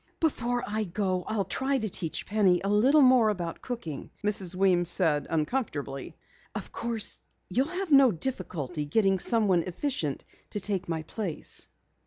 [0.19, 4.55] "Before I go, I'll try to teach Penny a little more about cooking," Mrs.
[4.55, 6.17] Weems said uncomfortably.
[6.55, 7.19] "Of course,
[7.51, 11.67] you'll have no difficulty in getting someone efficient to take my place."